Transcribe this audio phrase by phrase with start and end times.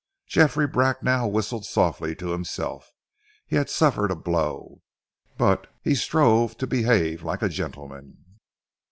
[0.25, 2.91] Geoffrey Bracknell whistled softly to himself.
[3.45, 4.81] He had suffered a blow,
[5.37, 8.17] but he strove to behave like a gentleman.